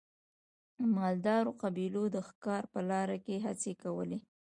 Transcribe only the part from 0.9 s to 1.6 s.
مالدارو